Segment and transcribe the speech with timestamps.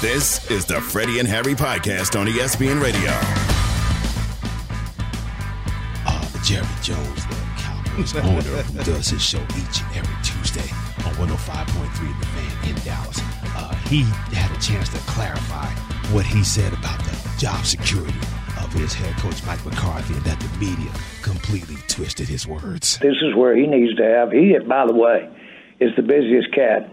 [0.00, 3.10] This is the Freddie and Harry podcast on ESPN Radio.
[6.06, 10.72] Uh, Jerry Jones, the Cowboys owner, who does his show each and every Tuesday
[11.04, 13.20] on 105.3 The Fan in Dallas.
[13.54, 15.66] Uh, he had a chance to clarify
[16.14, 18.18] what he said about the job security
[18.56, 22.98] of his head coach Mike McCarthy and that the media completely twisted his words.
[23.02, 24.32] This is where he needs to have.
[24.32, 25.28] He, by the way,
[25.78, 26.90] is the busiest cat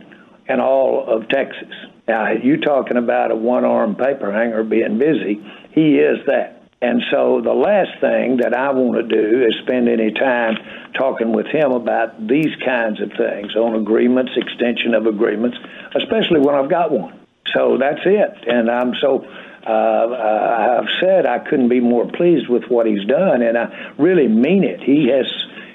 [0.50, 1.72] in all of Texas.
[2.08, 5.44] Now, you talking about a one-armed paper hanger being busy?
[5.72, 6.64] He is that.
[6.82, 10.58] And so the last thing that I want to do is spend any time
[10.94, 15.58] talking with him about these kinds of things on agreements, extension of agreements,
[15.96, 17.20] especially when I've got one.
[17.56, 18.48] So that's it.
[18.48, 19.26] And I'm so
[19.66, 24.28] uh, I've said I couldn't be more pleased with what he's done, and I really
[24.28, 24.80] mean it.
[24.80, 25.26] He has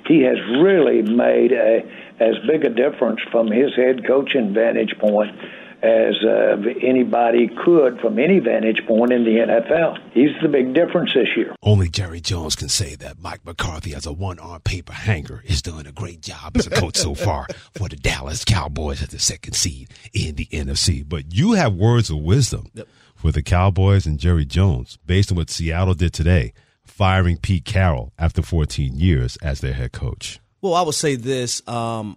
[0.07, 1.83] he has really made a,
[2.20, 5.37] as big a difference from his head coaching vantage point
[5.83, 9.99] as uh, anybody could from any vantage point in the NFL.
[10.13, 11.57] He's the big difference this year.
[11.61, 15.61] Only Jerry Jones can say that Mike McCarthy, as a one arm paper hanger, is
[15.61, 19.19] doing a great job as a coach so far for the Dallas Cowboys as the
[19.19, 21.07] second seed in the NFC.
[21.07, 22.87] But you have words of wisdom yep.
[23.17, 26.53] for the Cowboys and Jerry Jones based on what Seattle did today,
[26.85, 30.39] firing Pete Carroll after 14 years as their head coach.
[30.61, 31.67] Well, I would say this.
[31.67, 32.17] Um,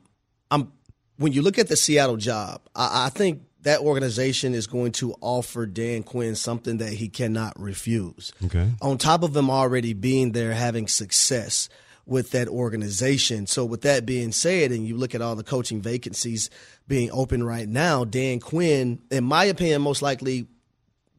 [0.52, 0.72] I'm
[1.18, 5.16] when you look at the Seattle job, I, I think that organization is going to
[5.22, 8.32] offer Dan Quinn something that he cannot refuse.
[8.46, 8.70] Okay.
[8.82, 11.68] On top of him already being there, having success
[12.06, 13.48] with that organization.
[13.48, 16.52] So, with that being said, and you look at all the coaching vacancies
[16.88, 20.46] being open right now, Dan Quinn, in my opinion, most likely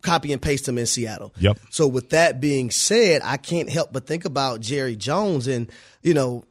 [0.03, 1.35] copy and paste him in Seattle.
[1.39, 1.59] Yep.
[1.71, 5.71] So, with that being said, I can't help but think about Jerry Jones and,
[6.03, 6.45] you know,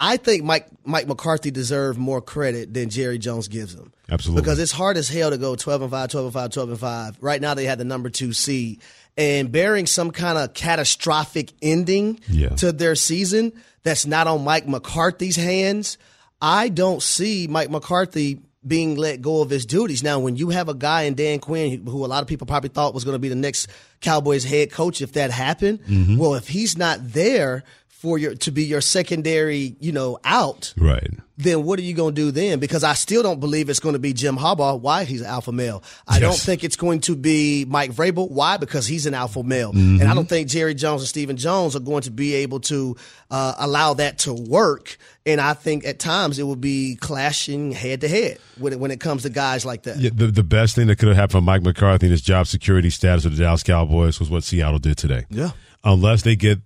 [0.00, 3.92] I think Mike Mike McCarthy deserved more credit than Jerry Jones gives him.
[4.10, 4.42] Absolutely.
[4.42, 6.80] Because it's hard as hell to go 12 and 5, 12 and 5, 12 and
[6.80, 7.18] 5.
[7.20, 8.80] Right now they had the number 2 seed
[9.16, 12.50] and bearing some kind of catastrophic ending yeah.
[12.50, 15.98] to their season that's not on Mike McCarthy's hands.
[16.40, 20.02] I don't see Mike McCarthy being let go of his duties.
[20.02, 22.70] Now, when you have a guy in Dan Quinn, who a lot of people probably
[22.70, 23.68] thought was going to be the next
[24.00, 26.16] Cowboys head coach if that happened, mm-hmm.
[26.16, 27.64] well, if he's not there,
[27.98, 30.72] for your to be your secondary, you know, out.
[30.76, 31.10] Right.
[31.36, 32.60] Then what are you going to do then?
[32.60, 34.80] Because I still don't believe it's going to be Jim Harbaugh.
[34.80, 35.02] Why?
[35.02, 35.82] He's an alpha male.
[36.06, 36.20] I yes.
[36.20, 38.30] don't think it's going to be Mike Vrabel.
[38.30, 38.56] Why?
[38.56, 39.72] Because he's an alpha male.
[39.72, 40.00] Mm-hmm.
[40.00, 42.96] And I don't think Jerry Jones and Stephen Jones are going to be able to
[43.32, 44.96] uh, allow that to work.
[45.26, 48.92] And I think at times it will be clashing head to head when it, when
[48.92, 49.98] it comes to guys like that.
[49.98, 52.46] Yeah, the, the best thing that could have happened for Mike McCarthy and his job
[52.46, 55.26] security status with the Dallas Cowboys was what Seattle did today.
[55.30, 55.50] Yeah.
[55.84, 56.60] Unless they get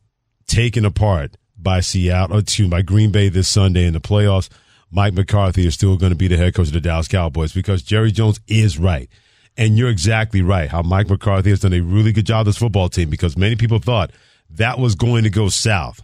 [0.47, 4.48] taken apart by Seattle, me, by Green Bay this Sunday in the playoffs,
[4.91, 7.82] Mike McCarthy is still going to be the head coach of the Dallas Cowboys because
[7.82, 9.08] Jerry Jones is right.
[9.56, 10.69] And you're exactly right.
[10.69, 13.78] How Mike McCarthy has done a really good job this football team because many people
[13.78, 14.10] thought
[14.50, 16.03] that was going to go south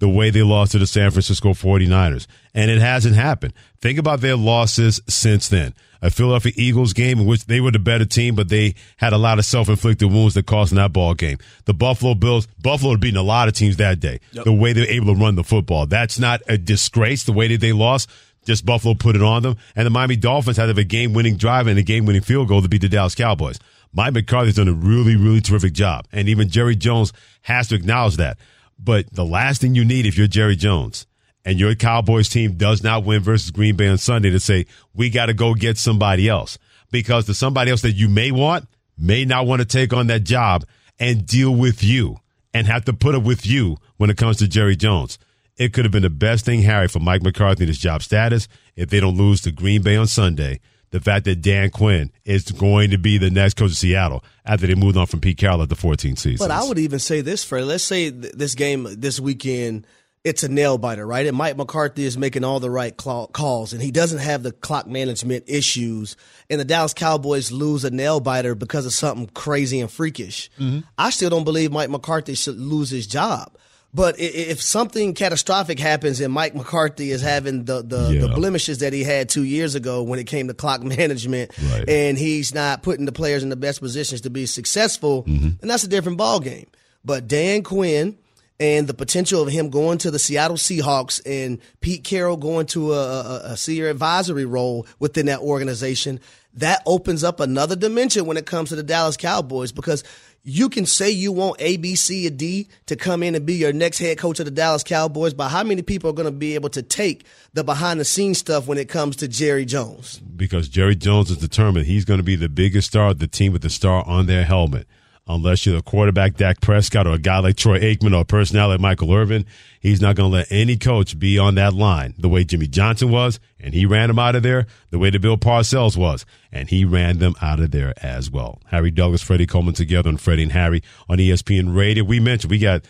[0.00, 2.26] the way they lost to the San Francisco 49ers.
[2.52, 3.52] And it hasn't happened.
[3.80, 5.74] Think about their losses since then.
[6.02, 9.18] A Philadelphia Eagles game in which they were the better team, but they had a
[9.18, 11.36] lot of self-inflicted wounds that cost them that ball game.
[11.66, 14.20] The Buffalo Bills, Buffalo had beaten a lot of teams that day.
[14.32, 14.44] Yep.
[14.44, 15.84] The way they were able to run the football.
[15.84, 18.08] That's not a disgrace, the way that they lost.
[18.46, 19.58] Just Buffalo put it on them.
[19.76, 22.80] And the Miami Dolphins had a game-winning drive and a game-winning field goal to beat
[22.80, 23.58] the Dallas Cowboys.
[23.92, 26.06] Mike McCarthy's done a really, really terrific job.
[26.10, 27.12] And even Jerry Jones
[27.42, 28.38] has to acknowledge that.
[28.82, 31.06] But the last thing you need if you're Jerry Jones
[31.44, 35.10] and your Cowboys team does not win versus Green Bay on Sunday to say, we
[35.10, 36.58] got to go get somebody else
[36.90, 38.66] because the somebody else that you may want
[38.96, 40.64] may not want to take on that job
[40.98, 42.18] and deal with you
[42.52, 45.18] and have to put up with you when it comes to Jerry Jones.
[45.56, 48.48] It could have been the best thing, Harry, for Mike McCarthy and his job status
[48.76, 50.60] if they don't lose to Green Bay on Sunday.
[50.90, 54.66] The fact that Dan Quinn is going to be the next coach of Seattle after
[54.66, 56.38] they moved on from Pete Carroll at the 14th season.
[56.38, 57.64] But I would even say this, Fred.
[57.64, 59.86] Let's say this game this weekend–
[60.22, 61.26] it's a nail biter, right?
[61.26, 64.86] And Mike McCarthy is making all the right calls, and he doesn't have the clock
[64.86, 66.16] management issues.
[66.50, 70.50] And the Dallas Cowboys lose a nail biter because of something crazy and freakish.
[70.58, 70.80] Mm-hmm.
[70.98, 73.56] I still don't believe Mike McCarthy should lose his job
[73.92, 78.20] But if something catastrophic happens and Mike McCarthy is having the the, yeah.
[78.20, 81.88] the, blemishes that he had two years ago when it came to clock management, right.
[81.88, 85.50] and he's not putting the players in the best positions to be successful, mm-hmm.
[85.60, 86.68] and that's a different ball game.
[87.04, 88.16] But Dan Quinn
[88.60, 92.92] and the potential of him going to the Seattle Seahawks and Pete Carroll going to
[92.92, 96.20] a, a, a senior advisory role within that organization,
[96.54, 100.04] that opens up another dimension when it comes to the Dallas Cowboys because
[100.42, 103.54] you can say you want A, B, C, or D to come in and be
[103.54, 106.32] your next head coach of the Dallas Cowboys, but how many people are going to
[106.32, 107.24] be able to take
[107.54, 110.18] the behind the scenes stuff when it comes to Jerry Jones?
[110.18, 113.52] Because Jerry Jones is determined he's going to be the biggest star of the team
[113.52, 114.86] with the star on their helmet
[115.34, 118.72] unless you're the quarterback Dak Prescott or a guy like Troy Aikman or a personality
[118.72, 119.46] like Michael Irvin.
[119.80, 123.10] He's not going to let any coach be on that line the way Jimmy Johnson
[123.10, 126.68] was, and he ran them out of there, the way the Bill Parcells was, and
[126.68, 128.60] he ran them out of there as well.
[128.66, 132.04] Harry Douglas, Freddie Coleman together and Freddie and Harry on ESPN Radio.
[132.04, 132.84] We mentioned we got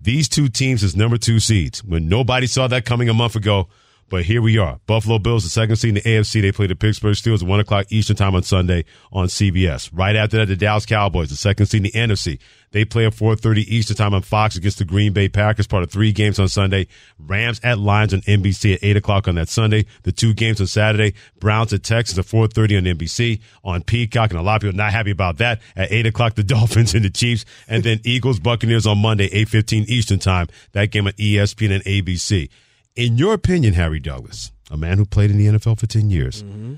[0.00, 1.82] these two teams as number two seeds.
[1.82, 3.68] When nobody saw that coming a month ago,
[4.08, 4.78] but here we are.
[4.86, 6.40] Buffalo Bills, the second seed in the AFC.
[6.40, 9.90] They play the Pittsburgh Steelers at 1 o'clock Eastern time on Sunday on CBS.
[9.92, 12.38] Right after that, the Dallas Cowboys, the second seed in the NFC.
[12.70, 15.90] They play at 4.30 Eastern time on Fox against the Green Bay Packers, part of
[15.90, 16.86] three games on Sunday.
[17.18, 19.86] Rams at Lions on NBC at 8 o'clock on that Sunday.
[20.02, 24.30] The two games on Saturday, Browns at Texans at 4.30 on NBC on Peacock.
[24.30, 25.60] And a lot of people not happy about that.
[25.74, 27.44] At 8 o'clock, the Dolphins and the Chiefs.
[27.66, 30.48] And then Eagles, Buccaneers on Monday, 8.15 Eastern time.
[30.72, 32.50] That game on ESPN and ABC.
[32.96, 36.42] In your opinion, Harry Douglas, a man who played in the NFL for 10 years,
[36.42, 36.76] mm-hmm.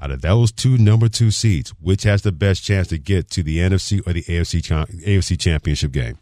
[0.00, 3.42] out of those two number two seeds, which has the best chance to get to
[3.42, 6.16] the NFC or the AFC, AFC championship game?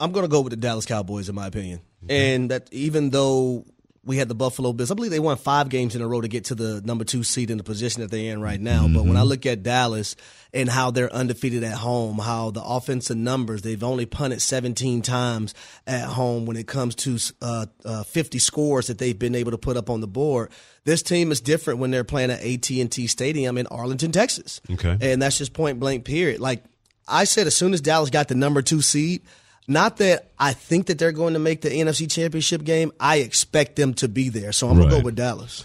[0.00, 1.82] I'm going to go with the Dallas Cowboys, in my opinion.
[2.04, 2.34] Okay.
[2.34, 3.64] And that even though
[4.06, 4.90] we had the Buffalo Bills.
[4.90, 7.22] I believe they won five games in a row to get to the number two
[7.22, 8.84] seed in the position that they're in right now.
[8.84, 8.94] Mm-hmm.
[8.94, 9.28] But when I mm-hmm.
[9.28, 10.16] look at Dallas
[10.52, 15.54] and how they're undefeated at home, how the offensive numbers, they've only punted 17 times
[15.86, 19.58] at home when it comes to uh, uh, 50 scores that they've been able to
[19.58, 20.50] put up on the board.
[20.84, 24.60] This team is different when they're playing at AT&T Stadium in Arlington, Texas.
[24.70, 24.96] Okay.
[25.00, 26.40] And that's just point blank period.
[26.40, 26.62] Like
[27.08, 29.22] I said, as soon as Dallas got the number two seed–
[29.66, 32.92] not that I think that they're going to make the NFC Championship game.
[33.00, 34.52] I expect them to be there.
[34.52, 34.82] So I'm right.
[34.82, 35.64] going to go with Dallas.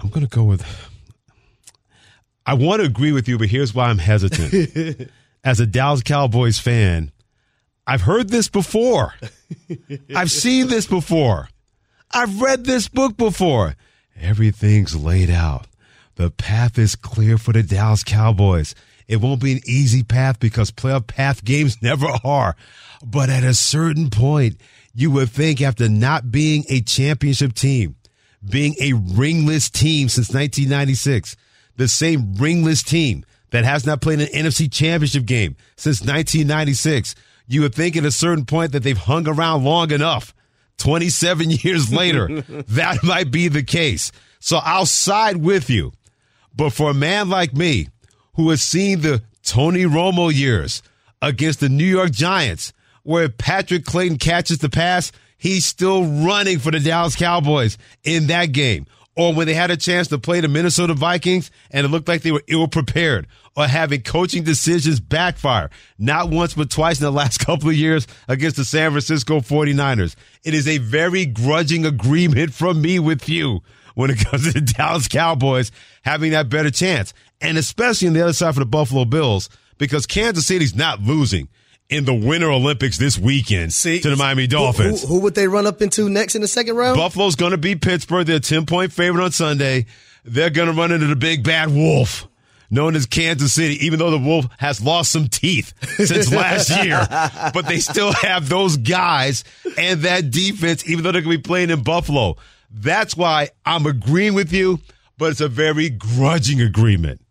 [0.00, 0.64] I'm going to go with.
[2.44, 5.10] I want to agree with you, but here's why I'm hesitant.
[5.44, 7.12] As a Dallas Cowboys fan,
[7.86, 9.14] I've heard this before.
[10.16, 11.48] I've seen this before.
[12.10, 13.76] I've read this book before.
[14.20, 15.66] Everything's laid out.
[16.16, 18.74] The path is clear for the Dallas Cowboys.
[19.08, 22.56] It won't be an easy path because playoff path games never are.
[23.04, 24.60] But at a certain point,
[24.94, 27.96] you would think after not being a championship team,
[28.48, 31.36] being a ringless team since 1996,
[31.76, 37.14] the same ringless team that has not played an NFC championship game since 1996,
[37.46, 40.34] you would think at a certain point that they've hung around long enough.
[40.78, 44.12] 27 years later, that might be the case.
[44.40, 45.92] So I'll side with you.
[46.54, 47.88] But for a man like me,
[48.36, 50.82] who has seen the Tony Romo years
[51.20, 52.72] against the New York Giants,
[53.02, 58.52] where Patrick Crayton catches the pass, he's still running for the Dallas Cowboys in that
[58.52, 58.86] game.
[59.16, 62.20] Or when they had a chance to play the Minnesota Vikings and it looked like
[62.20, 67.10] they were ill prepared or having coaching decisions backfire, not once but twice in the
[67.12, 70.16] last couple of years against the San Francisco 49ers.
[70.44, 73.62] It is a very grudging agreement from me with you
[73.96, 75.72] when it comes to the Dallas Cowboys
[76.02, 77.12] having that better chance.
[77.40, 81.48] And especially on the other side for the Buffalo Bills, because Kansas City's not losing
[81.88, 85.02] in the Winter Olympics this weekend See, to the Miami Dolphins.
[85.02, 86.96] Who, who, who, would they run up into next in the second round?
[86.96, 88.26] Buffalo's going to beat Pittsburgh.
[88.26, 89.86] They're a 10 point favorite on Sunday.
[90.24, 92.28] They're going to run into the big bad wolf
[92.70, 97.06] known as Kansas City, even though the Wolf has lost some teeth since last year.
[97.54, 99.44] But they still have those guys
[99.78, 102.36] and that defense, even though they're going to be playing in Buffalo.
[102.78, 104.80] That's why I'm agreeing with you,
[105.16, 107.22] but it's a very grudging agreement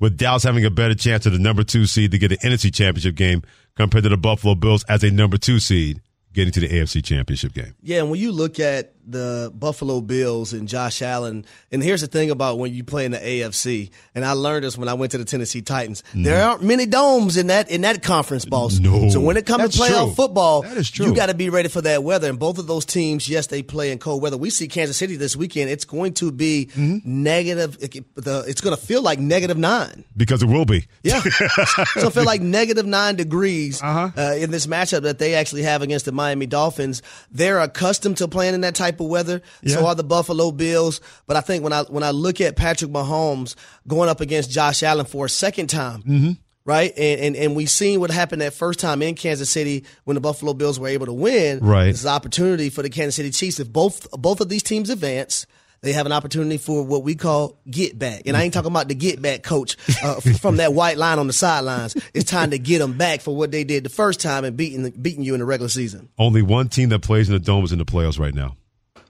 [0.00, 2.74] with Dallas having a better chance of the number two seed to get an NFC
[2.74, 3.42] championship game
[3.76, 6.00] compared to the Buffalo Bills as a number two seed
[6.32, 7.74] getting to the AFC championship game.
[7.80, 11.44] Yeah, and when you look at the Buffalo Bills and Josh Allen.
[11.72, 14.76] And here's the thing about when you play in the AFC, and I learned this
[14.76, 16.02] when I went to the Tennessee Titans.
[16.12, 16.24] Mm.
[16.24, 18.78] There aren't many domes in that in that conference, boss.
[18.78, 19.08] No.
[19.08, 22.28] So when it comes to playoff football, you got to be ready for that weather.
[22.28, 24.36] And both of those teams, yes, they play in cold weather.
[24.36, 25.70] We see Kansas City this weekend.
[25.70, 26.98] It's going to be mm-hmm.
[27.04, 27.78] negative.
[27.80, 30.86] It's going to feel like negative nine because it will be.
[31.02, 31.20] Yeah,
[31.94, 34.10] so feel like negative nine degrees uh-huh.
[34.16, 37.02] uh, in this matchup that they actually have against the Miami Dolphins.
[37.30, 39.42] They're accustomed to playing in that type type of weather.
[39.62, 39.76] Yeah.
[39.76, 41.00] So are the Buffalo Bills.
[41.26, 43.54] But I think when I when I look at Patrick Mahomes
[43.86, 46.30] going up against Josh Allen for a second time, mm-hmm.
[46.64, 46.92] right?
[46.96, 50.20] And, and and we seen what happened that first time in Kansas City when the
[50.20, 51.60] Buffalo Bills were able to win.
[51.60, 51.86] Right.
[51.86, 53.60] This is an opportunity for the Kansas City Chiefs.
[53.60, 55.46] If both both of these teams advance,
[55.80, 58.22] they have an opportunity for what we call get back.
[58.26, 61.26] And I ain't talking about the get back coach uh, from that white line on
[61.26, 61.96] the sidelines.
[62.14, 64.90] It's time to get them back for what they did the first time and beating
[64.90, 66.08] beating you in the regular season.
[66.18, 68.56] Only one team that plays in the dome is in the playoffs right now.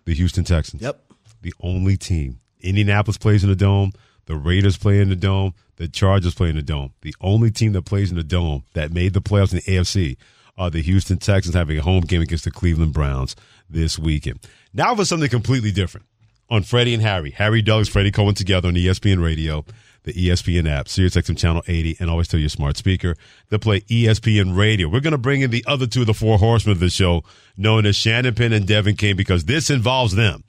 [0.08, 0.80] The Houston Texans.
[0.80, 1.02] Yep.
[1.42, 2.40] The only team.
[2.62, 3.92] Indianapolis plays in the dome.
[4.24, 5.52] The Raiders play in the dome.
[5.76, 6.94] The Chargers play in the dome.
[7.02, 10.16] The only team that plays in the dome that made the playoffs in the AFC
[10.56, 13.36] are the Houston Texans having a home game against the Cleveland Browns
[13.68, 14.40] this weekend.
[14.72, 16.06] Now for something completely different
[16.48, 17.32] on Freddie and Harry.
[17.32, 19.66] Harry Douglas, Freddie Coleman together on ESPN Radio,
[20.08, 23.14] the ESPN app, SiriusXM Channel 80, and always tell your smart speaker
[23.50, 24.88] to play ESPN Radio.
[24.88, 27.22] We're going to bring in the other two of the four horsemen of the show,
[27.56, 30.44] known as Shannon Penn and Devin King, because this involves them.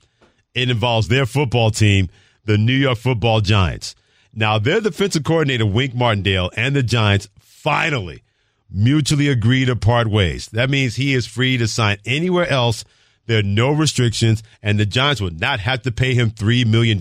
[0.54, 2.08] It involves their football team,
[2.44, 3.94] the New York Football Giants.
[4.32, 8.22] Now, their defensive coordinator, Wink Martindale, and the Giants finally
[8.70, 10.48] mutually agree to part ways.
[10.48, 12.84] That means he is free to sign anywhere else.
[13.26, 16.98] There are no restrictions, and the Giants would not have to pay him $3 million.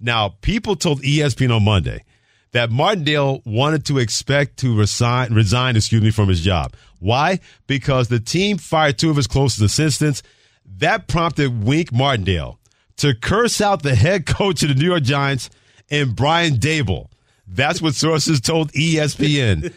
[0.00, 2.04] Now, people told ESPN on Monday
[2.52, 6.74] that Martindale wanted to expect to resign, resign, excuse me, from his job.
[7.00, 7.40] Why?
[7.66, 10.22] Because the team fired two of his closest assistants.
[10.78, 12.58] That prompted Wink Martindale
[12.98, 15.50] to curse out the head coach of the New York Giants
[15.90, 17.08] and Brian Daboll.
[17.46, 19.72] That's what sources told ESPN.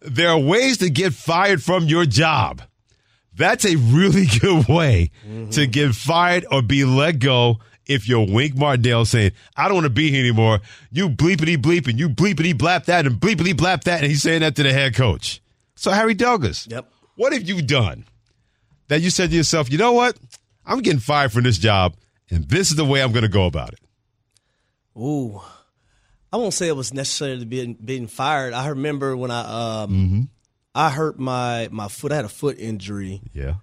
[0.00, 2.62] there are ways to get fired from your job.
[3.34, 5.50] That's a really good way mm-hmm.
[5.50, 9.84] to get fired or be let go if you're Wink Martindale saying, I don't want
[9.84, 10.60] to be here anymore.
[10.90, 14.00] You bleepity bleep and you bleepity blap that and bleepity blap that.
[14.00, 15.42] And he's saying that to the head coach.
[15.74, 16.90] So, Harry Douglas, yep.
[17.16, 18.04] what have you done
[18.88, 20.18] that you said to yourself, you know what?
[20.66, 21.94] I'm getting fired from this job,
[22.30, 23.80] and this is the way I'm going to go about it?
[24.96, 25.40] Ooh.
[26.32, 28.52] I won't say it was necessarily being being fired.
[28.52, 30.20] I remember when I um, mm-hmm.
[30.74, 32.12] I hurt my my foot.
[32.12, 33.20] I had a foot injury.
[33.32, 33.54] Yeah.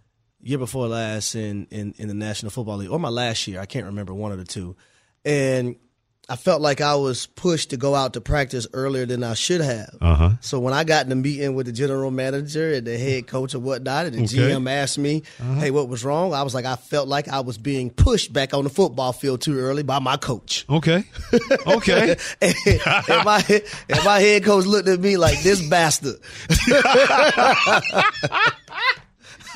[0.47, 3.65] Year before last in, in in the National Football League, or my last year, I
[3.65, 4.77] can't remember one of the two.
[5.25, 5.75] And
[6.29, 9.59] I felt like I was pushed to go out to practice earlier than I should
[9.59, 9.89] have.
[9.99, 10.31] Uh-huh.
[10.39, 13.53] So when I got in the meeting with the general manager and the head coach
[13.53, 14.53] and whatnot, and the okay.
[14.53, 15.55] GM asked me, uh-huh.
[15.55, 18.53] "Hey, what was wrong?" I was like, I felt like I was being pushed back
[18.53, 20.65] on the football field too early by my coach.
[20.69, 21.03] Okay,
[21.65, 22.15] okay.
[22.41, 23.43] and, and, my
[23.89, 26.15] and my head coach looked at me like this bastard.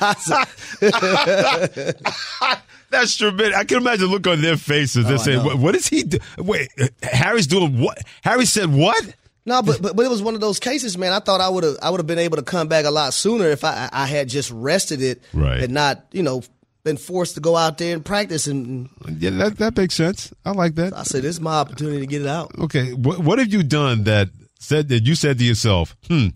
[2.90, 3.56] That's tremendous.
[3.56, 5.06] I can imagine the look on their faces.
[5.06, 6.02] They're oh, saying, what, "What is he?
[6.02, 6.18] Do?
[6.38, 6.68] Wait,
[7.02, 7.98] Harry's doing what?
[8.22, 11.12] Harry said what?" No, but, but but it was one of those cases, man.
[11.12, 13.14] I thought I would have I would have been able to come back a lot
[13.14, 15.62] sooner if I I had just rested it right.
[15.62, 16.42] and not you know
[16.84, 18.46] been forced to go out there and practice.
[18.46, 20.32] And yeah, that that makes sense.
[20.44, 20.92] I like that.
[20.92, 22.56] I said this is my opportunity to get it out.
[22.58, 24.28] Okay, what what have you done that
[24.60, 26.28] said that you said to yourself, "Hmm,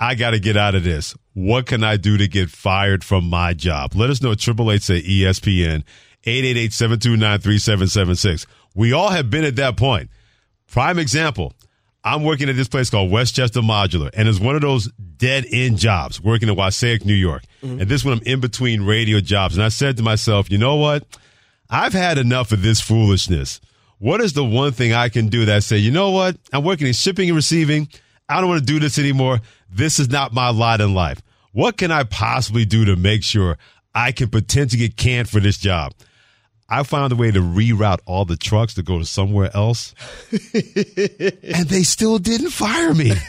[0.00, 1.14] I got to get out of this.
[1.34, 3.94] What can I do to get fired from my job?
[3.94, 5.84] Let us know at 888 say ESPN,
[6.24, 8.46] 888-729-3776.
[8.74, 10.10] We all have been at that point.
[10.70, 11.52] Prime example.
[12.04, 15.78] I'm working at this place called Westchester Modular, and it's one of those dead end
[15.78, 17.44] jobs working in Wassaic, New York.
[17.62, 17.80] Mm-hmm.
[17.80, 19.56] And this one I'm in between radio jobs.
[19.56, 21.04] And I said to myself, you know what?
[21.70, 23.60] I've had enough of this foolishness.
[23.98, 26.36] What is the one thing I can do that I say, you know what?
[26.52, 27.88] I'm working in shipping and receiving.
[28.28, 29.40] I don't want to do this anymore.
[29.74, 31.22] This is not my lot in life.
[31.52, 33.56] What can I possibly do to make sure
[33.94, 35.92] I can potentially get canned for this job?
[36.72, 39.94] I found a way to reroute all the trucks to go to somewhere else,
[40.32, 43.12] and they still didn't fire me.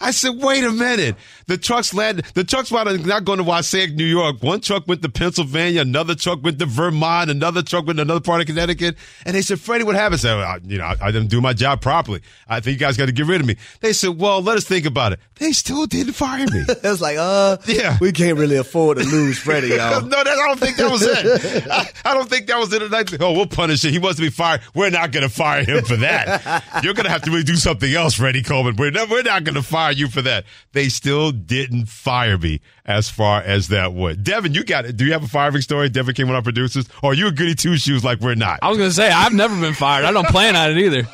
[0.00, 1.16] I said, "Wait a minute!
[1.46, 2.24] The trucks landed.
[2.32, 4.42] The trucks were not going to Wassaic, New York.
[4.42, 8.20] One truck went to Pennsylvania, another truck went to Vermont, another truck went to another
[8.20, 10.96] part of Connecticut." And they said, "Freddie, what happened?" I said, well, "You know, I,
[11.02, 12.22] I didn't do my job properly.
[12.48, 14.64] I think you guys got to get rid of me." They said, "Well, let us
[14.64, 16.64] think about it." They still didn't fire me.
[16.68, 20.00] it's like, uh, yeah, we can't really afford to lose Freddie, y'all.
[20.00, 21.17] no, that, I don't think that was it.
[21.70, 22.90] I, I, don't think that was it.
[22.90, 23.92] Like, oh, we'll punish him.
[23.92, 24.60] He wants to be fired.
[24.74, 26.64] We're not going to fire him for that.
[26.82, 28.76] You're going to have to really do something else, Freddie Coleman.
[28.76, 30.44] We're not, we're not going to fire you for that.
[30.72, 34.24] They still didn't fire me as far as that went.
[34.24, 34.96] Devin, you got it.
[34.96, 35.88] Do you have a firing story?
[35.88, 36.88] Devin came on our producers.
[37.02, 38.60] Or are you a goody two shoes like we're not?
[38.62, 40.04] I was going to say, I've never been fired.
[40.04, 41.06] I don't plan on it either.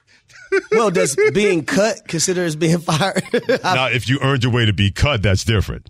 [0.72, 3.24] well, does being cut consider as being fired?
[3.62, 5.88] now, if you earned your way to be cut, that's different.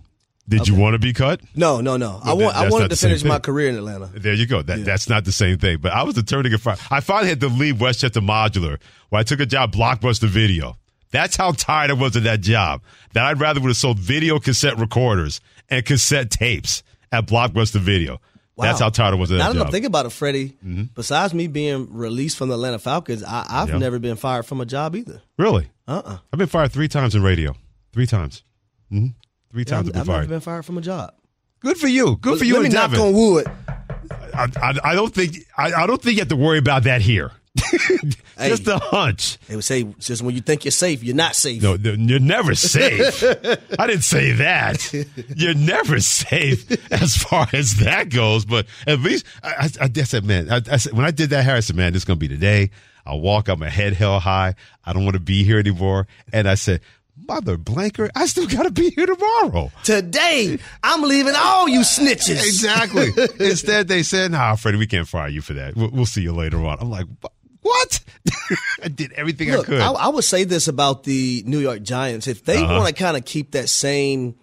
[0.49, 0.71] Did okay.
[0.71, 1.41] you want to be cut?
[1.55, 2.21] No, no, no.
[2.23, 2.55] Well, I want.
[2.55, 4.05] I wanted to finish my career in Atlanta.
[4.13, 4.61] There you go.
[4.61, 4.85] That, yeah.
[4.85, 5.79] That's not the same thing.
[5.81, 6.79] But I was determined to get fired.
[6.89, 10.77] I finally had to leave Westchester Modular, where I took a job Blockbuster Video.
[11.11, 12.81] That's how tired I was of that job.
[13.13, 18.19] That I'd rather would have sold video cassette recorders and cassette tapes at Blockbuster Video.
[18.57, 19.71] That's how tired I was of that Now that I'm job.
[19.71, 20.57] thinking about it, Freddie.
[20.95, 23.77] Besides me being released from the Atlanta Falcons, I, I've Yeah.
[23.77, 25.21] never been fired from a job either.
[25.37, 25.67] really?
[25.87, 27.53] Uh uh I've been fired three times in radio.
[27.93, 28.43] Three times.
[28.89, 29.07] hmm
[29.51, 30.29] Three times I've been I've never fired.
[30.29, 31.13] been fired from a job.
[31.59, 32.17] Good for you.
[32.17, 33.07] Good for you Let me and knock Devin.
[33.07, 33.47] on wood.
[34.33, 37.01] I, I, I don't think I, I don't think you have to worry about that
[37.01, 37.31] here.
[38.37, 38.49] Hey.
[38.49, 39.39] Just a hunch.
[39.47, 41.63] They would say just when you think you're safe, you're not safe.
[41.63, 43.23] No, no, you're never safe.
[43.79, 44.93] I didn't say that.
[45.35, 48.45] You're never safe as far as that goes.
[48.45, 51.45] But at least I, I, I said, man, I, I said, when I did that,
[51.45, 52.69] Harry I said, man, this is gonna be today.
[53.07, 54.53] I'll walk up my head held high.
[54.85, 56.05] I don't want to be here anymore.
[56.31, 56.81] And I said,
[57.25, 59.71] mother blanker, I still gotta be here tomorrow.
[59.83, 62.31] Today, I'm leaving all you snitches.
[62.45, 63.09] Exactly.
[63.39, 65.75] Instead, they said, "Nah, Freddie, we can't fire you for that.
[65.75, 67.05] We'll, we'll see you later on." I'm like,
[67.61, 67.99] "What?"
[68.83, 69.81] I did everything Look, I could.
[69.81, 72.75] I, I would say this about the New York Giants: if they Uh-huh.
[72.79, 74.35] want to kind of keep that same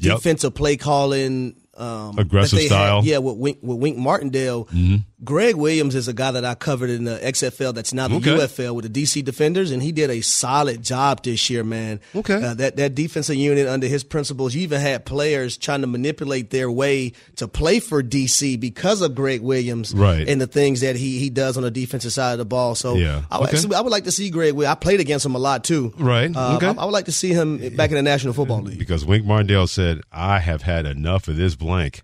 [0.00, 0.16] Yep.
[0.16, 2.96] defensive play calling, um, Aggressive style.
[3.02, 4.96] had, yeah, with Wink, with Wink Martindale, Mm-hmm.
[5.24, 7.74] Gregg Williams is a guy that I covered in the XFL.
[7.74, 8.36] That's now the Okay.
[8.36, 11.98] UFL with the DC Defenders, and he did a solid job this year, man.
[12.14, 12.34] Okay.
[12.40, 16.50] uh, that that defensive unit under his principles, you even had players trying to manipulate
[16.50, 20.28] their way to play for DC because of Gregg Williams, Right.
[20.28, 22.76] And the things that he he does on the defensive side of the ball.
[22.76, 23.22] So Yeah.
[23.28, 23.74] I, would Okay.
[23.74, 24.54] I would like to see Gregg.
[24.54, 24.70] Williams.
[24.70, 25.92] I played against him a lot too.
[25.98, 26.30] Right.
[26.34, 26.66] Uh, Okay.
[26.68, 28.78] I, I would like to see him back in the National Football League.
[28.78, 32.02] because Wink Martindale said, "I have had enough of this blank.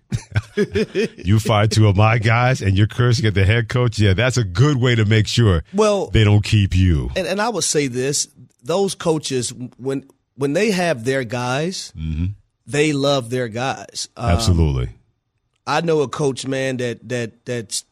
[1.17, 3.97] you fired two of my guys, and you're cursing at the head coach.
[3.99, 7.41] Yeah, that's a good way to make sure Well- they don't keep you." And, and
[7.41, 8.27] I would say this:
[8.63, 10.05] those coaches, when
[10.35, 11.91] when they have their guys,
[12.67, 14.09] they love their guys.
[14.15, 14.89] Um, Absolutely.
[15.67, 17.83] I know a coach, man, that that that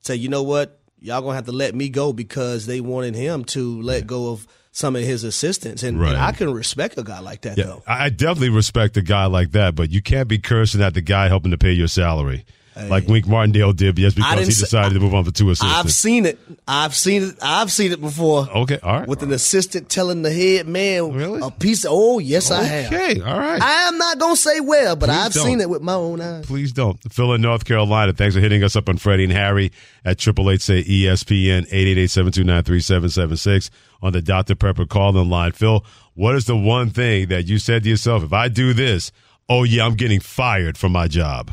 [0.00, 3.44] say, you know what, y'all gonna have to let me go because they wanted him
[3.44, 6.12] to let go of some of his assistants, and, Right.
[6.14, 7.82] and I can respect a guy like that Yeah, though.
[7.86, 11.02] I I definitely respect a guy like that, but you can't be cursing at the
[11.02, 12.44] guy helping to pay your salary,
[12.88, 15.94] like Wink Martindale did, just because he decided to move on for two I've assistants.
[15.96, 16.38] seen it.
[16.66, 17.34] I've seen it.
[17.42, 18.48] I've seen it before.
[18.50, 19.08] Okay, all right.
[19.08, 21.40] With an assistant telling the head man Really?
[21.42, 21.90] a piece of.
[21.92, 22.92] Oh yes, I have.
[22.92, 23.60] Okay, all right.
[23.60, 25.44] I am not gonna say where, but Please I've don't.
[25.44, 26.46] seen it with my own eyes.
[26.46, 26.98] Please don't.
[27.12, 29.70] Phil in North Carolina, thanks for hitting us up on Freddie and Harry
[30.04, 33.70] at triple eight say ESPN eight eight eight seven two nine three seven seven six
[34.00, 35.52] on the Dr Pepper call in line.
[35.52, 38.22] Phil, what is the one thing that you said to yourself?
[38.24, 39.12] If I do this,
[39.48, 41.50] oh yeah, I'm getting fired from my job.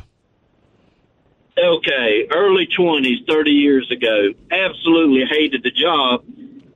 [1.64, 6.24] Okay, early 20s, 30 years ago, absolutely hated the job,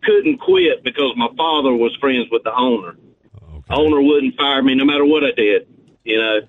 [0.03, 2.95] couldn't quit because my father was friends with the owner.
[3.69, 5.67] Owner wouldn't fire me no matter what I did,
[6.03, 6.41] you know.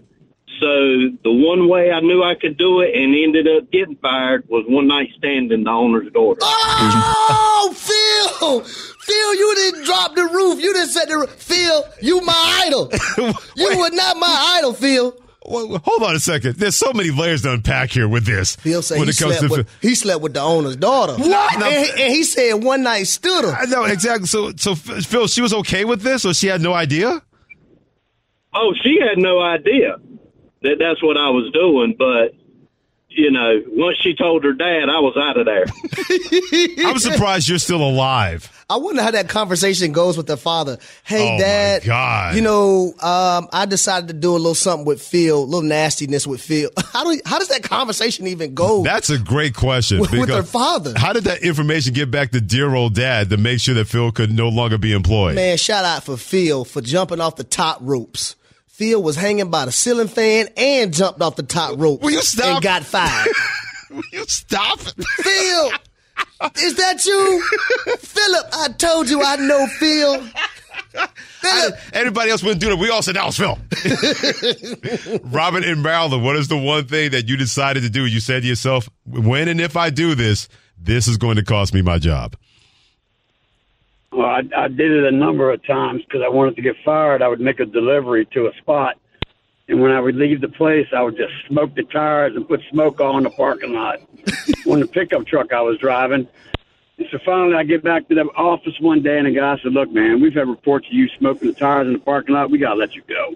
[0.61, 0.69] So
[1.25, 4.65] the one way I knew I could do it and ended up getting fired was
[4.69, 6.41] one night standing the owner's daughter.
[6.43, 8.61] Oh, Phil!
[8.61, 10.63] Phil, you didn't drop the roof.
[10.63, 11.31] You didn't set the roof.
[11.31, 12.91] Phil, you my idol.
[13.57, 15.17] you were not my idol, Phil.
[15.47, 16.57] Well, hold on a second.
[16.57, 18.57] There's so many layers to unpack here with this.
[18.57, 21.15] Phil said when he it comes slept, to with, he slept with the owner's daughter.
[21.15, 21.55] What?
[21.55, 23.53] And, he, and he said one night stood her.
[23.53, 24.27] I know exactly.
[24.27, 27.23] So, so Phil, she was okay with this, or she had no idea.
[28.55, 29.97] Oh, she had no idea
[30.63, 32.35] that that's what I was doing, but
[33.17, 35.65] you know, once she told her dad, I was out of there.
[36.87, 38.51] I'm surprised you're still alive.
[38.71, 40.79] I wonder how that conversation goes with the father.
[41.05, 41.83] Hey, Oh, my dad.
[41.85, 42.35] God.
[42.35, 46.27] You know, um, I decided to do a little something with Phil, a little nastiness
[46.27, 46.71] with Phil.
[46.93, 48.83] How do how does that conversation even go?
[48.85, 50.01] That's a great question.
[50.01, 50.95] With- with her father.
[50.97, 54.13] How did that information get back to dear old dad to make sure that Phil
[54.13, 55.35] could no longer be employed?
[55.35, 58.37] Man, shout out for Phil for jumping off the top ropes.
[58.75, 62.03] Phil was hanging by the ceiling fan and jumped off the top rope.
[62.03, 62.57] Will you stop?
[62.57, 63.29] And got fired.
[63.91, 64.81] Will you stop?
[64.81, 65.71] Phil,
[66.57, 67.41] is that you?
[67.99, 70.27] Philip, I told you I know Phil.
[71.41, 72.79] Philip, Everybody else wouldn't do it.
[72.81, 73.57] We all said that was Phil.
[75.31, 78.07] Robin in Maryland, what is the one thing that you decided to do?
[78.07, 81.75] You said to yourself, when and if I do this, this is going to cost
[81.75, 82.35] me my job.
[84.15, 87.21] Well, I, I did it a number of times because I wanted to get fired.
[87.21, 88.97] I would make a delivery to a spot,
[89.69, 92.61] and when I would leave the place, I would just smoke the tires and put
[92.71, 94.01] smoke all in the parking lot
[94.71, 96.29] on the pickup truck I was driving.
[96.97, 99.73] And so finally, I get back to the office one day, and the guy said,
[99.73, 102.51] "Look, man, we've had reports of you smoking the tires in the parking lot.
[102.51, 103.35] We gotta let you go."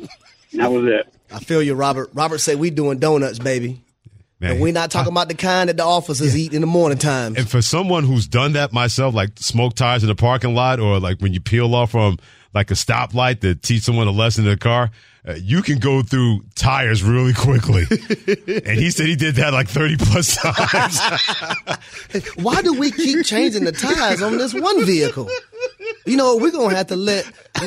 [0.00, 0.08] and
[0.60, 1.06] that was it.
[1.30, 2.10] I feel you, Robert.
[2.12, 3.84] Robert said we doing donuts, baby.
[4.42, 6.98] Man, And we're not talking about the kind that the officers eat in the morning
[6.98, 7.38] times.
[7.38, 10.98] And for someone who's done that myself, like smoke tires in the parking lot, or
[10.98, 12.18] like when you peel off from
[12.54, 14.90] like a stoplight to teach someone a lesson in the car,
[15.26, 17.84] uh, you can go through tires really quickly.
[18.66, 21.00] and he said he did that like 30 plus times.
[22.36, 25.30] Why do we keep changing the tires on this one vehicle?
[26.04, 27.24] You know, we're gonna have to let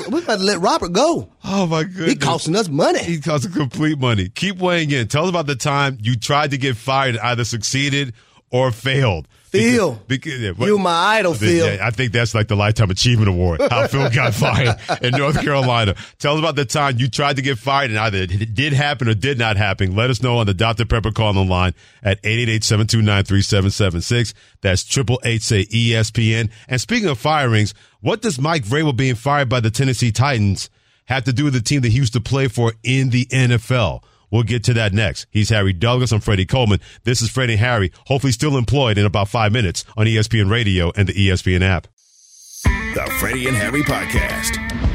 [0.09, 1.29] we got to let Robert go.
[1.43, 3.01] Oh my goodness, he costing us money.
[3.01, 4.27] He costing complete money.
[4.29, 5.07] Keep weighing in.
[5.07, 8.13] Tell us about the time you tried to get fired, and either succeeded
[8.55, 9.27] or failed.
[9.49, 11.77] Phil, because, because, you my idol, Phil.
[11.81, 13.59] I think that's like the Lifetime Achievement Award.
[13.69, 15.95] How Phil got fired in North Carolina.
[16.19, 19.09] Tell us about the time you tried to get fired and either it did happen
[19.09, 19.93] or did not happen.
[19.93, 20.85] Let us know on the Dr.
[20.85, 24.33] Pepper call on the line at 888-729-3776.
[24.61, 26.49] That's triple eight say ESPN.
[26.69, 30.69] And speaking of firings, what does Mike Vrabel being fired by the Tennessee Titans
[31.05, 34.01] have to do with the team that he used to play for in the NFL?
[34.35, 35.27] We'll get to that next.
[35.31, 36.11] He's Harry Douglas.
[36.11, 36.81] I'm Freddie Coleman.
[37.05, 41.07] This is Freddie Harry, hopefully still employed in about five minutes on ESPN Radio and
[41.07, 41.87] the ESPN app.
[42.65, 44.94] The Freddie and Harry Podcast.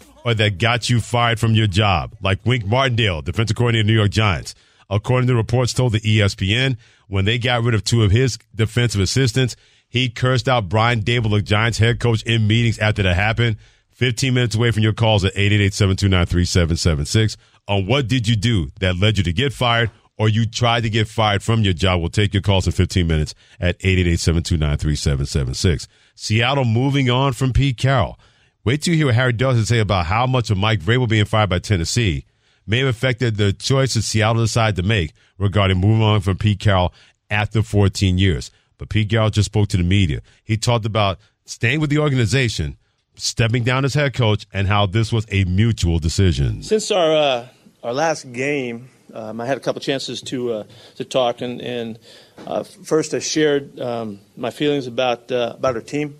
[0.23, 3.93] or that got you fired from your job, like Wink Martindale, defensive coordinator of the
[3.93, 4.55] New York Giants.
[4.89, 9.01] According to reports told the ESPN, when they got rid of two of his defensive
[9.01, 9.55] assistants,
[9.89, 13.57] he cursed out Brian Daboll, the Giants head coach, in meetings after that happened.
[13.91, 18.97] 15 minutes away from your calls at 888-729-3776 on uh, what did you do that
[18.97, 21.99] led you to get fired or you tried to get fired from your job.
[21.99, 25.87] We'll take your calls in 15 minutes at 888-729-3776.
[26.15, 28.19] Seattle moving on from Pete Carroll.
[28.63, 31.25] Wait till you hear what Harry Douglas say about how much of Mike Vrabel being
[31.25, 32.25] fired by Tennessee
[32.67, 36.93] may have affected the choices Seattle decided to make regarding moving on from Pete Carroll
[37.31, 38.51] after 14 years.
[38.77, 40.21] But Pete Carroll just spoke to the media.
[40.43, 42.77] He talked about staying with the organization,
[43.15, 46.61] stepping down as head coach, and how this was a mutual decision.
[46.61, 47.47] Since our uh,
[47.81, 50.63] our last game, um, I had a couple chances to uh,
[50.97, 51.97] to talk, and, and
[52.45, 56.15] uh, first I shared um, my feelings about uh, about our team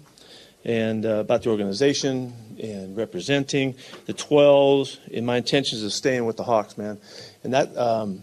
[0.63, 6.37] and uh, about the organization and representing the 12s and my intentions of staying with
[6.37, 6.99] the Hawks, man.
[7.43, 8.21] And that um,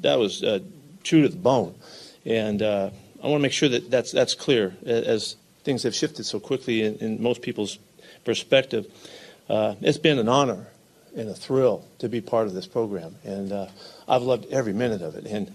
[0.00, 0.60] that was uh,
[1.02, 1.74] true to the bone.
[2.24, 2.90] And uh,
[3.22, 6.82] I want to make sure that that's that's clear as things have shifted so quickly
[6.82, 7.78] in, in most people's
[8.24, 8.86] perspective.
[9.48, 10.66] Uh, it's been an honor
[11.16, 13.66] and a thrill to be part of this program, and uh,
[14.06, 15.26] I've loved every minute of it.
[15.26, 15.54] And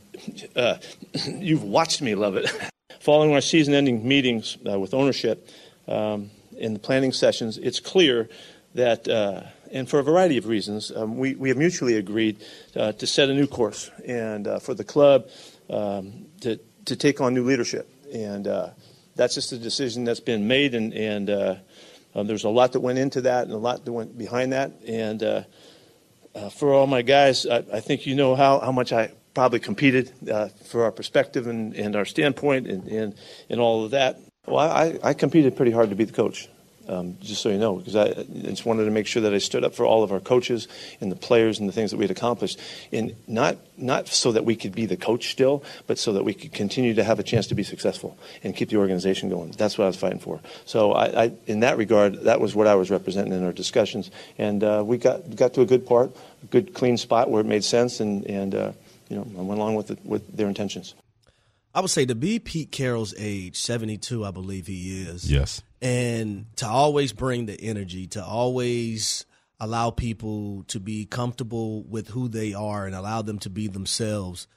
[0.55, 0.77] uh,
[1.27, 2.51] you've watched me love it.
[2.99, 5.49] Following our season-ending meetings with ownership
[5.87, 8.29] um, in the planning sessions, it's clear
[8.75, 9.41] that, uh,
[9.71, 12.43] and for a variety of reasons, um, we, we have mutually agreed
[12.75, 15.27] uh, to set a new course and uh, for the club
[15.69, 17.89] um, to, to take on new leadership.
[18.13, 18.69] And uh,
[19.15, 21.55] that's just a decision that's been made, and, and uh,
[22.15, 24.71] um, there's a lot that went into that and a lot that went behind that.
[24.87, 25.43] And uh,
[26.51, 30.11] for all my guys, I, I, think you know how, how much I probably competed
[30.65, 33.15] for our perspective and, and our standpoint and, and,
[33.49, 34.19] and all of that.
[34.45, 36.49] Well, I, I competed pretty hard to be the coach,
[36.85, 38.11] Um, just so you know, because I,
[38.43, 40.67] just wanted to make sure that I stood up for all of our coaches
[40.99, 42.59] and the players and the things that we had accomplished,
[42.91, 46.33] and not not so that we could be the coach still, but so that we
[46.33, 49.51] could continue to have a chance to be successful and keep the organization going.
[49.51, 50.41] That's what I was fighting for.
[50.65, 54.11] So, I, I in that regard, that was what I was representing in our discussions,
[54.37, 56.11] and uh, we got got to a good part,
[56.43, 58.71] a good clean spot where it made sense, and and uh,
[59.07, 60.95] you know I went along with it, with their intentions.
[61.73, 65.29] I would say to be Pete Carroll's age, 72, I believe he is.
[65.31, 65.61] Yes.
[65.81, 69.25] And to always bring the energy, to always
[69.59, 74.47] allow people to be comfortable with who they are and allow them to be themselves.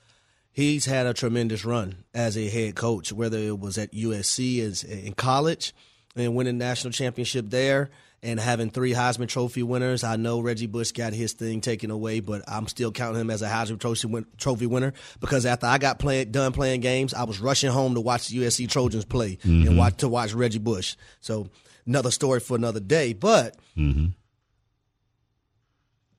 [0.52, 4.85] He's had a tremendous run as a head coach, whether it was at USC as
[4.85, 5.74] in college
[6.14, 7.90] and winning national championship there
[8.22, 10.02] and having three Heisman Trophy winners.
[10.02, 13.42] I know Reggie Bush got his thing taken away, but I'm still counting him as
[13.42, 17.70] a Heisman Trophy winner because after I got play, done playing games, I was rushing
[17.70, 19.68] home to watch the USC Trojans play mm-hmm.
[19.68, 20.96] and watch to watch Reggie Bush.
[21.20, 21.48] So
[21.87, 23.57] another story for another day, but.
[23.76, 24.07] Mm-hmm.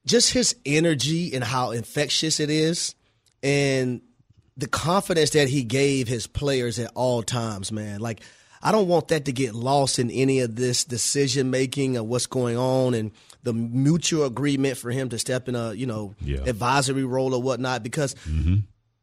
[0.06, 2.96] Just his energy and how infectious it is,
[3.44, 4.00] and
[4.56, 8.00] the confidence that he gave his players at all times, man.
[8.00, 8.22] Like
[8.62, 12.26] I don't want that to get lost in any of this decision making of what's
[12.26, 13.12] going on and
[13.44, 16.40] the mutual agreement for him to step in a you know yeah.
[16.46, 18.58] advisory role or whatnot because mm-hmm.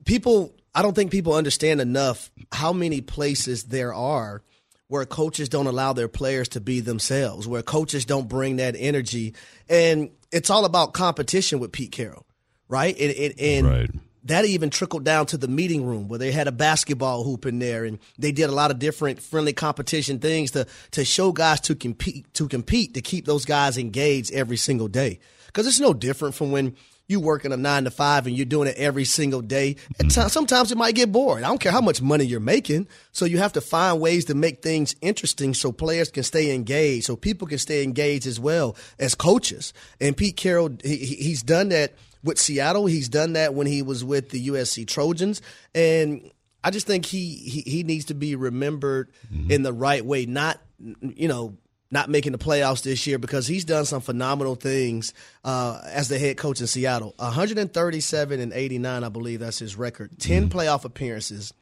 [0.04, 4.42] people I don't think people understand enough how many places there are
[4.88, 9.34] where coaches don't allow their players to be themselves, where coaches don't bring that energy,
[9.68, 12.26] and it's all about competition with Pete Carroll,
[12.68, 12.94] right?
[13.00, 13.90] And, and, and right
[14.24, 17.58] that even trickled down to the meeting room where they had a basketball hoop in
[17.58, 21.60] there and they did a lot of different friendly competition things to to show guys
[21.60, 25.94] to compete to compete to keep those guys engaged every single day because it's no
[25.94, 26.74] different from when
[27.06, 29.76] you work in a nine to five and you're doing it every single day.
[30.08, 31.44] Sometimes it might get boring.
[31.44, 32.88] I don't care how much money you're making.
[33.12, 37.04] So you have to find ways to make things interesting so players can stay engaged,
[37.04, 39.74] so people can stay engaged as well as coaches.
[40.00, 42.86] And Pete Carroll, he, he's done that with Seattle.
[42.86, 45.40] He's done that when he was with the USC Trojans,
[45.74, 46.30] and
[46.64, 49.50] I just think he he, he needs to be remembered mm-hmm.
[49.50, 50.58] in the right way, not
[51.00, 51.56] you know
[51.90, 56.18] not making the playoffs this year because he's done some phenomenal things uh, as the
[56.18, 57.14] head coach in Seattle.
[57.18, 60.10] 137 and 89, I believe that's his record.
[60.18, 60.58] 10 mm-hmm.
[60.58, 61.54] playoff appearances,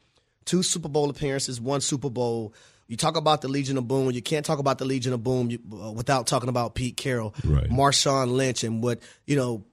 [0.45, 2.53] two Super Bowl appearances, one Super Bowl.
[2.87, 4.09] You talk about the Legion of Boom.
[4.11, 7.69] You can't talk about the Legion of Boom uh, without talking about Pete Carroll, right.
[7.69, 9.63] Marshawn Lynch, and what you know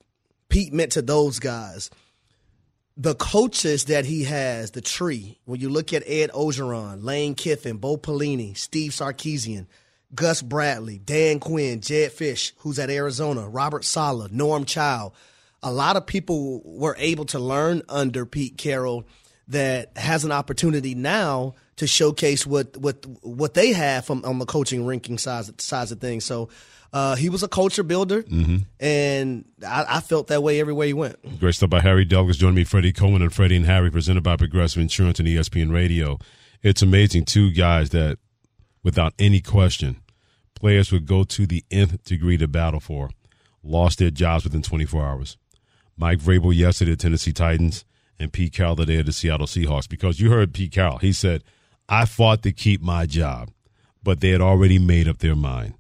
[0.51, 1.91] Pete meant to those guys.
[2.97, 7.79] The coaches that he has, the tree, when you look at Ed Orgeron, Lane Kiffin,
[7.79, 9.67] Bo Pelini, Steve Sarkisian,
[10.15, 15.13] Gus Bradley, Dan Quinn, Jedd Fisch, who's at Arizona, Robert Saleh, Norm Chow,
[15.63, 19.07] a lot of people were able to learn under Pete Carroll
[19.49, 24.47] that has an opportunity now to showcase what what what they have from on the
[24.47, 26.25] coaching ranking size size of things.
[26.25, 26.49] So
[26.93, 28.59] uh, he was a culture builder, mm-hmm.
[28.81, 31.39] and I, I, felt that way everywhere he went.
[31.39, 32.37] Great stuff by Harry Douglas.
[32.37, 36.19] Joining me, Freddie Coleman and Freddie and Harry, presented by Progressive Insurance and ESPN Radio.
[36.63, 38.19] It's amazing, two guys that,
[38.83, 40.01] without any question,
[40.55, 43.11] players would go to the nth degree to battle for,
[43.63, 45.37] lost their jobs within 24 hours.
[45.97, 47.85] Mike Vrabel yesterday, Tennessee Titans,
[48.19, 49.89] and Pete Carroll today at the Seattle Seahawks.
[49.89, 51.45] Because you heard Pete Carroll, he said,
[51.89, 53.51] "I fought to keep my job,
[54.03, 55.75] but they had already made up their mind."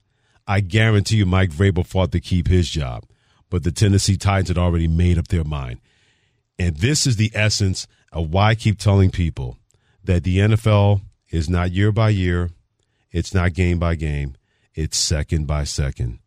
[0.51, 3.05] I guarantee you Mike Vrabel fought to keep his job,
[3.51, 5.79] but the Tennessee Titans had already made up their mind.
[6.59, 9.59] And this is the essence of why I keep telling people
[10.03, 12.51] that the NFL is not year by year,
[13.13, 14.35] it's not game by game,
[14.75, 16.19] it's second by second.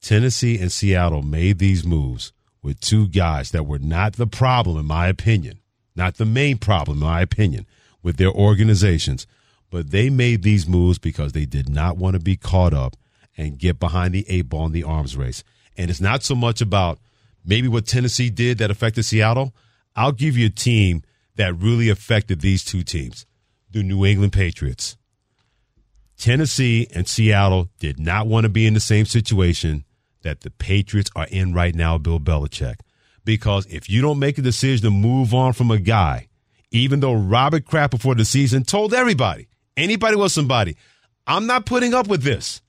[0.00, 4.86] Tennessee and Seattle made these moves with two guys that were not the problem, in
[4.86, 5.58] my opinion,
[5.96, 7.66] not the main problem, in my opinion,
[8.00, 9.26] with their organizations.
[9.70, 12.96] But they made these moves because they did not want to be caught up
[13.36, 15.42] and get behind the eight ball in the arms race.
[15.76, 16.98] And it's not so much about
[17.44, 19.54] maybe what Tennessee did that affected Seattle.
[19.96, 21.02] I'll give you a team
[21.36, 23.26] that really affected these two teams
[23.70, 24.98] the New England Patriots.
[26.18, 29.84] Tennessee and Seattle did not want to be in the same situation
[30.22, 32.76] that the Patriots are in right now, Bill Belichick.
[33.24, 36.28] Because if you don't make a decision to move on from a guy,
[36.70, 40.76] even though Robert Kraft before the season told everybody, anybody was somebody,
[41.26, 42.60] I'm not putting up with this.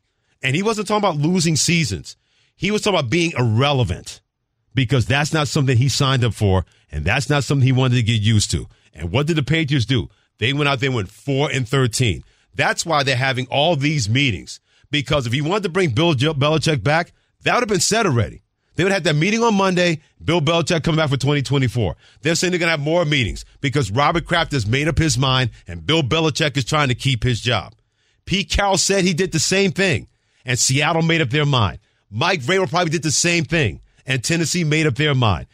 [0.43, 2.17] And he wasn't talking about losing seasons.
[2.55, 4.21] He was talking about being irrelevant
[4.75, 8.03] because that's not something he signed up for, and that's not something he wanted to
[8.03, 8.67] get used to.
[8.93, 10.09] And what did the Patriots do?
[10.39, 12.23] They went out there went 4 and 13.
[12.55, 14.59] That's why they're having all these meetings.
[14.91, 18.43] Because if he wanted to bring Bill Belichick back, that would have been said already.
[18.75, 20.01] They would have that meeting on Monday.
[20.23, 21.95] Bill Belichick coming back for 2024.
[22.21, 25.17] They're saying they're going to have more meetings because Robert Kraft has made up his
[25.17, 27.73] mind and Bill Belichick is trying to keep his job.
[28.25, 30.07] Pete Carroll said he did the same thing.
[30.45, 31.79] And Seattle made up their mind.
[32.09, 35.47] Mike Vrabel probably did the same thing, and Tennessee made up their mind.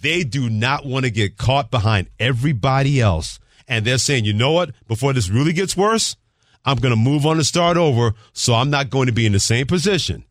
[0.00, 4.52] They do not want to get caught behind everybody else, and they're saying, you know
[4.52, 4.72] what?
[4.88, 6.16] Before this really gets worse,
[6.64, 9.32] I'm going to move on and start over, so I'm not going to be in
[9.32, 10.24] the same position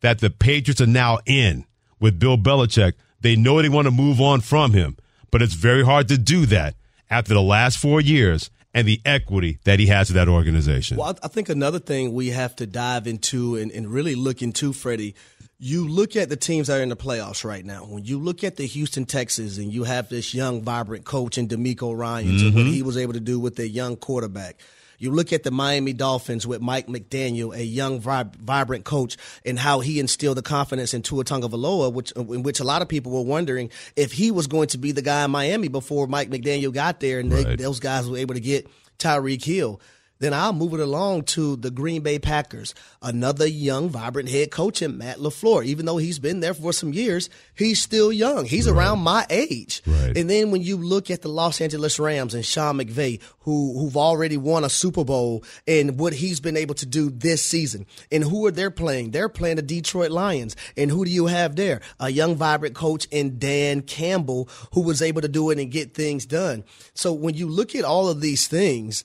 [0.00, 1.64] that the Patriots are now in
[2.00, 2.92] with Bill Belichick.
[3.20, 4.98] They know they want to move on from him,
[5.30, 6.74] but it's very hard to do that
[7.08, 10.96] after the last four years and the equity that he has to that organization.
[10.96, 14.72] Well, I think another thing we have to dive into and, and really look into,
[14.72, 15.14] Freddie,
[15.58, 17.84] you look at the teams that are in the playoffs right now.
[17.84, 21.46] When you look at the Houston Texans and you have this young, vibrant coach in
[21.48, 22.46] DeMeco Ryan mm-hmm.
[22.48, 24.58] and what he was able to do with a young quarterback.
[25.04, 29.80] You look at the Miami Dolphins with Mike McDaniel, a young, vibrant coach, and how
[29.80, 33.20] he instilled the confidence in Tua Tagovailoa, which in which a lot of people were
[33.20, 37.00] wondering if he was going to be the guy in Miami before Mike McDaniel got
[37.00, 37.46] there, and right.
[37.46, 38.66] they, those guys were able to get
[38.98, 39.78] Tyreek Hill.
[40.24, 42.74] Then I'll move it along to the Green Bay Packers.
[43.02, 45.66] Another young, vibrant head coach in Matt LaFleur.
[45.66, 48.46] Even though he's been there for some years, he's still young.
[48.46, 48.74] He's right.
[48.74, 49.82] around my age.
[49.86, 50.16] Right.
[50.16, 53.98] And then when you look at the Los Angeles Rams and Sean McVay, who, who've
[53.98, 57.84] already won a Super Bowl and what he's been able to do this season.
[58.10, 59.10] And who are they playing?
[59.10, 60.56] They're playing the Detroit Lions.
[60.74, 61.82] And who do you have there?
[62.00, 65.92] A young, vibrant coach in Dan Campbell who was able to do it and get
[65.92, 66.64] things done.
[66.94, 69.04] So when you look at all of these things,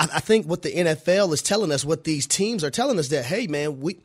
[0.00, 3.08] I, I think what the NFL is telling us, what these teams are telling us,
[3.08, 3.98] that hey, man, we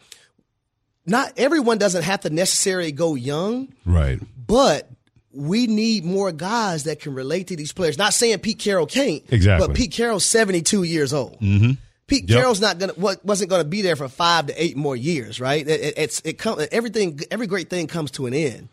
[1.06, 4.20] not everyone doesn't have to necessarily go young, right?
[4.46, 4.90] But
[5.32, 7.98] we need more guys that can relate to these players.
[7.98, 11.40] Not saying Pete Carroll can't, exactly, but Pete Carroll's seventy two years old.
[11.40, 11.72] Mm-hmm.
[12.08, 12.40] Pete yep.
[12.40, 15.66] Carroll's not gonna wasn't gonna be there for five to eight more years, right?
[15.68, 18.68] It, it, it's it come, everything every great thing comes to an end.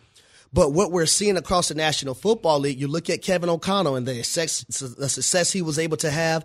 [0.55, 4.07] But what we're seeing across the National Football League, you look at Kevin O'Connell and
[4.07, 6.45] the success, the success he was able to have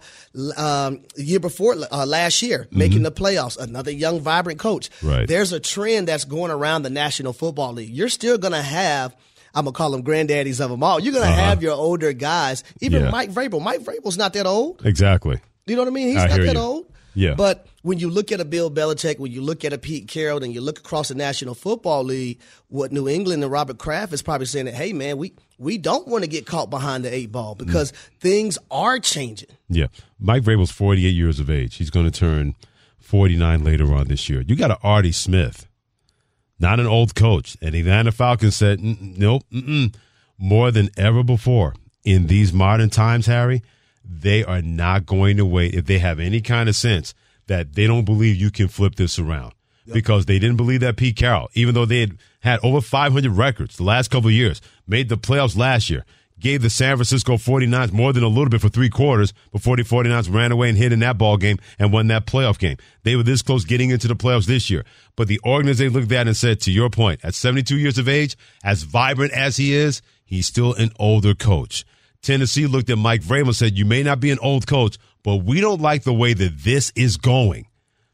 [0.56, 2.78] um, year before uh, last year, mm-hmm.
[2.78, 3.58] making the playoffs.
[3.58, 4.90] Another young, vibrant coach.
[5.04, 5.28] Right.
[5.28, 7.90] There's a trend that's going around the National Football League.
[7.90, 9.16] You're still going to have.
[9.56, 11.00] I'm gonna call them granddaddies of them all.
[11.00, 11.36] You're gonna uh-huh.
[11.36, 12.64] have your older guys.
[12.80, 13.10] Even yeah.
[13.10, 13.60] Mike Vrabel.
[13.60, 14.86] Mike Vrabel's not that old.
[14.86, 15.38] Exactly.
[15.66, 16.10] Do you know what I mean?
[16.10, 16.60] He's I not that you.
[16.60, 16.86] old.
[17.18, 17.34] Yeah.
[17.34, 20.44] But when you look at a Bill Belichick, when you look at a Pete Carroll,
[20.44, 24.22] and you look across the National Football League, what New England and Robert Kraft is
[24.22, 27.32] probably saying that, hey man, we we don't want to get caught behind the eight
[27.32, 27.96] ball because mm.
[28.20, 29.50] things are changing.
[29.68, 29.88] Yeah.
[30.20, 31.78] Mike Vrabel's 48 years of age.
[31.78, 32.54] He's going to turn
[33.00, 34.42] 49 later on this year.
[34.42, 35.68] You got a Arthur Smith,
[36.60, 37.58] not an old coach.
[37.64, 39.44] And the Atlanta Falcons said, nope,
[40.38, 43.64] more than ever before in these modern times, Harry–
[44.10, 47.14] they are not going to wait if they have any kind of sense
[47.48, 49.54] that they don't believe you can flip this around
[49.86, 49.94] yep.
[49.94, 53.78] because they didn't believe that Pete Carroll, even though they had had over 500 records
[53.78, 56.06] the last couple of years, made the playoffs last year,
[56.40, 59.84] gave the San Francisco 49ers more than a little bit for three quarters before the
[59.84, 62.78] 49ers ran away and hit in that ball game and won that playoff game.
[63.04, 64.86] They were this close getting into the playoffs this year.
[65.16, 68.38] But the organization looked at and said, to your point, at 72 years of age,
[68.64, 71.86] as vibrant as he is, he's still an older coach.
[72.22, 75.38] Tennessee looked at Mike Vrabel and said, "You may not be an old coach, but
[75.38, 77.66] we don't like the way that this is going."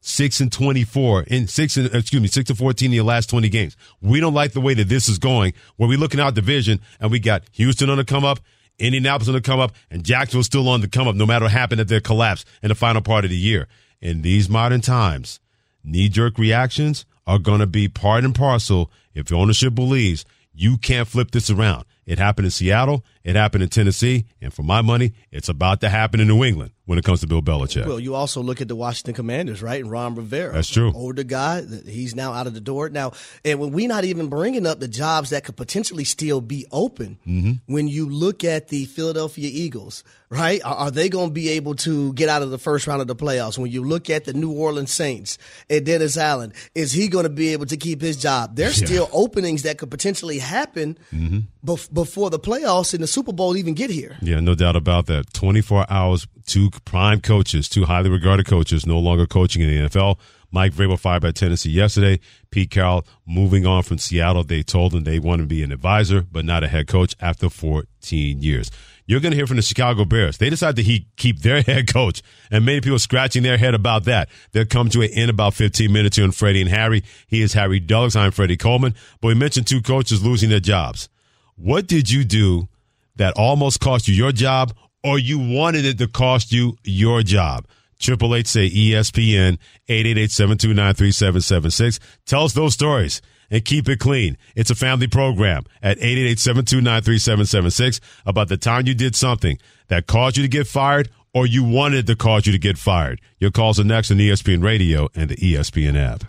[0.06, 3.48] Six and twenty-four in six and excuse me, six to fourteen in the last twenty
[3.48, 3.78] games.
[4.02, 5.54] We don't like the way that this is going.
[5.78, 8.42] Where we look in our division and we got Houston on the come up,
[8.78, 11.16] Indianapolis on the come up, and Jacksonville still on the come up.
[11.16, 13.68] No matter what happened at their collapse in the final part of the year.
[14.02, 15.40] In these modern times,
[15.86, 18.92] knee-jerk reactions are going to be part and parcel.
[19.14, 21.86] If ownership believes you can't flip this around.
[22.06, 23.06] It happened in Seattle.
[23.24, 24.26] It happened in Tennessee.
[24.42, 27.28] And for my money, it's about to happen in New England when it comes to
[27.28, 27.86] Bill Belichick.
[27.86, 29.82] Well, you also look at the Washington Commanders, right?
[29.82, 30.54] And Ron Rivera.
[30.54, 30.92] That's true.
[30.94, 31.64] Older guy.
[31.86, 32.90] He's now out of the door.
[32.90, 33.14] Now,
[33.46, 37.18] and when we're not even bringing up the jobs that could potentially still be open,
[37.26, 37.74] mm-hmm.
[37.74, 40.62] when you look at the Philadelphia Eagles, right?
[40.64, 43.08] Are, are they going to be able to get out of the first round of
[43.08, 43.58] the playoffs?
[43.58, 45.38] When you look at the New Orleans Saints
[45.70, 48.56] and Dennis Allen, is he going to be able to keep his job?
[48.56, 48.88] There's yeah.
[48.88, 51.40] still openings that could potentially happen mm-hmm.
[51.66, 54.18] bef- before the playoffs and the Super Bowl even get here.
[54.22, 55.34] Yeah, no doubt about that.
[55.34, 60.18] 24 hours, two prime coaches, two highly regarded coaches, no longer coaching in the NFL.
[60.52, 62.20] Mike Vrabel fired by Tennessee yesterday.
[62.52, 64.44] Pete Carroll moving on from Seattle.
[64.44, 67.50] They told him they want to be an advisor, but not a head coach after
[67.50, 68.70] 14 years.
[69.06, 70.38] You're going to hear from the Chicago Bears.
[70.38, 74.06] They decided to he, keep their head coach, and many people scratching their head about
[74.06, 74.30] that.
[74.52, 77.04] They'll come to it in about 15 minutes here on Freddie and Harry.
[77.28, 78.16] He is Harry Douglas.
[78.16, 78.94] I'm Freddie Coleman.
[79.22, 81.10] But we mentioned two coaches losing their jobs.
[81.56, 82.70] What did you do
[83.16, 84.74] that almost cost you your job
[85.04, 87.66] or you wanted it to cost you your job?
[88.00, 92.00] Triple H say ESPN 888-729-3776.
[92.26, 94.38] Tell us those stories and keep it clean.
[94.56, 100.44] It's a family program at 888-729-3776 about the time you did something that caused you
[100.44, 103.22] to get fired or you wanted to cause you to get fired.
[103.40, 106.26] Your calls are next on ESPN Radio and the ESPN app.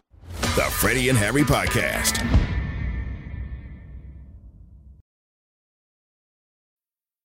[0.57, 2.53] The Freddie and Harry Podcast.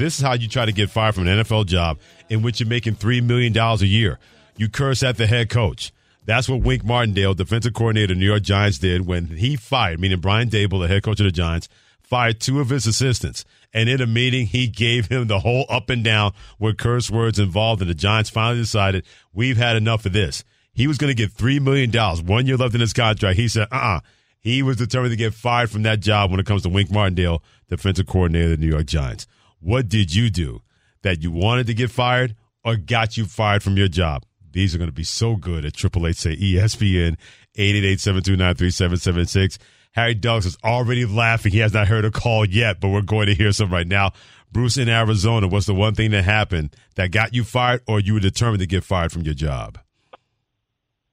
[0.00, 1.98] This is how you try to get fired from an NFL job
[2.30, 4.18] in which you're making $3 million a year.
[4.56, 5.92] You curse at the head coach.
[6.24, 10.00] That's what Wink Martindale, defensive coordinator of the New York Giants, did when he fired,
[10.00, 11.68] meaning Brian Daboll, the head coach of the Giants,
[12.00, 13.44] fired two of his assistants.
[13.74, 17.38] And in a meeting, he gave him the whole up and down with curse words
[17.38, 17.82] involved.
[17.82, 20.44] And the Giants finally decided, we've had enough of this.
[20.72, 21.92] He was going to get $3 million,
[22.24, 23.38] one year left in his contract.
[23.38, 23.96] He said, uh uh-uh.
[23.96, 24.00] uh
[24.40, 27.42] He was determined to get fired from that job when it comes to Wink Martindale,
[27.68, 29.26] defensive coordinator of the New York Giants.
[29.60, 30.62] What did you do
[31.02, 32.34] that you wanted to get fired
[32.64, 34.24] or got you fired from your job?
[34.52, 37.16] These are going to be so good at Triple H say ESPN
[37.56, 39.58] 888-729-3776.
[39.92, 41.52] Harry Douglas is already laughing.
[41.52, 44.12] He has not heard a call yet, but we're going to hear some right now.
[44.52, 48.14] Bruce in Arizona, what's the one thing that happened that got you fired or you
[48.14, 49.78] were determined to get fired from your job?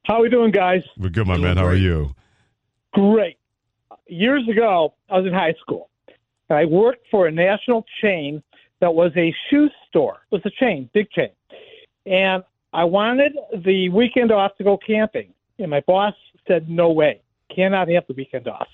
[0.05, 0.81] How are we doing, guys?
[0.97, 1.57] We're good, my doing man.
[1.57, 2.15] How are you?
[2.93, 3.37] Great.
[4.07, 5.86] Years ago, I was in high school.
[6.49, 8.41] I worked for a national chain
[8.79, 10.21] that was a shoe store.
[10.31, 11.29] It was a chain, big chain.
[12.05, 12.43] And
[12.73, 13.33] I wanted
[13.65, 15.33] the weekend off to go camping.
[15.59, 16.13] And my boss
[16.47, 17.21] said, no way,
[17.53, 18.67] cannot have the weekend off.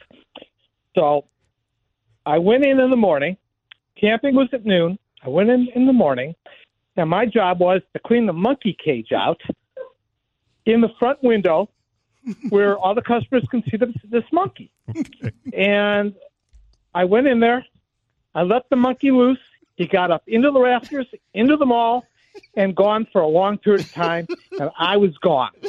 [0.96, 1.26] So
[2.26, 3.38] I went in in the morning.
[4.00, 5.00] Camping was at noon.
[5.24, 6.36] I went in in the morning.
[6.96, 9.42] And my job was to clean the monkey cage out
[10.66, 11.70] in the front window
[12.50, 14.72] where all the customers can see this, this monkey.
[15.54, 16.14] And
[16.94, 17.66] I went in there.
[18.36, 19.40] I let the monkey loose.
[19.76, 22.06] He got up into the rafters, into the mall,
[22.56, 24.28] and gone for a long period of time.
[24.60, 25.52] And I was gone.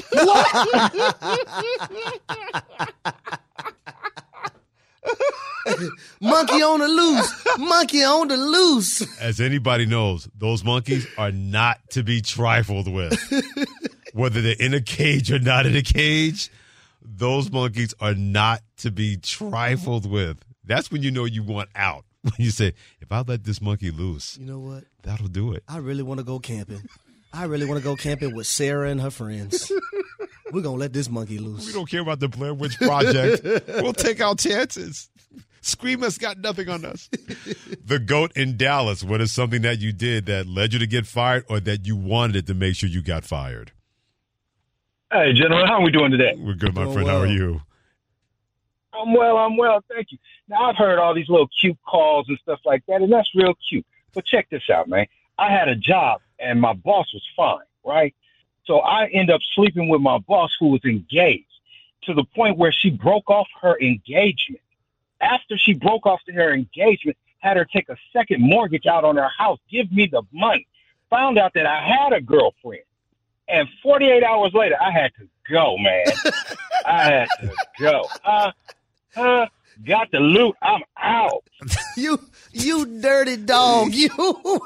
[6.20, 7.46] Monkey on the loose.
[7.58, 9.20] Monkey on the loose.
[9.20, 13.18] As anybody knows, those monkeys are not to be trifled with.
[14.12, 16.50] Whether they're in a cage or not in a cage,
[17.02, 20.38] those monkeys are not to be trifled with.
[20.64, 22.04] That's when you know you want out.
[22.24, 24.84] When you say, if I let this monkey loose, You know what?
[25.02, 25.62] that'll do it.
[25.68, 26.80] I really want to go camping.
[27.34, 29.70] I really want to go camping with Sarah and her friends.
[30.50, 31.66] We're going to let this monkey loose.
[31.66, 33.44] We don't care about the Blair Witch Project.
[33.82, 35.10] we'll take our chances.
[35.60, 37.08] Screamer's got nothing on us.
[37.84, 41.06] the GOAT in Dallas, what is something that you did that led you to get
[41.06, 43.72] fired or that you wanted to make sure you got fired?
[45.12, 46.34] Hey, gentlemen, how are we doing today?
[46.38, 47.08] We're good, my Doing friend.
[47.08, 47.60] How are you?
[48.98, 49.36] I'm well.
[49.36, 49.82] I'm well.
[49.88, 50.18] Thank you.
[50.48, 53.54] Now I've heard all these little cute calls and stuff like that, and that's real
[53.68, 53.86] cute.
[54.12, 55.06] But check this out, man.
[55.38, 58.14] I had a job, and my boss was fine, right?
[58.66, 61.46] So I end up sleeping with my boss, who was engaged,
[62.02, 64.60] to the point where she broke off her engagement.
[65.20, 69.28] After she broke off her engagement, had her take a second mortgage out on her
[69.36, 70.66] house, give me the money.
[71.10, 72.84] Found out that I had a girlfriend,
[73.48, 76.04] and 48 hours later, I had to go, man.
[76.86, 78.08] I had to go.
[78.24, 78.52] Uh,
[79.16, 79.46] uh,
[79.84, 80.54] got the loot.
[80.62, 81.44] I'm out.
[81.96, 82.18] You,
[82.50, 83.94] you dirty dog.
[83.94, 84.10] You.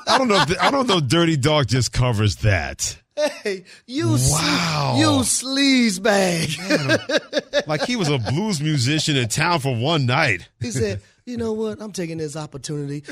[0.07, 0.43] I don't know.
[0.49, 0.99] If, I don't know.
[0.99, 2.97] Dirty Dog just covers that.
[3.17, 4.17] Hey, you.
[4.19, 4.95] Wow.
[4.99, 6.49] You sleaze bag.
[7.67, 10.49] Like he was a blues musician in town for one night.
[10.59, 11.83] He said, "You know what?
[11.83, 13.05] I'm taking this opportunity,